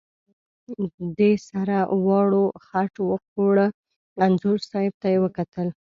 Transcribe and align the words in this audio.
دې 1.17 1.31
سره 1.49 1.75
دواړو 1.91 2.43
خټ 2.65 2.93
وخوړه، 3.09 3.67
انځور 4.25 4.59
صاحب 4.69 4.93
ته 5.01 5.07
یې 5.13 5.17
وکتل. 5.23 5.67